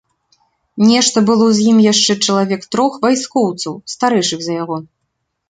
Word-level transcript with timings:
Нешта 0.89 1.17
было 1.29 1.45
з 1.57 1.65
ім 1.73 1.77
яшчэ 1.91 2.15
чалавек 2.29 2.65
трох 2.77 2.97
вайскоўцаў, 3.05 3.79
старэйшых 3.95 4.39
за 4.49 4.53
яго. 4.63 4.77